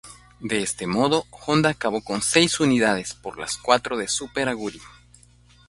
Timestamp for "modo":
0.87-1.25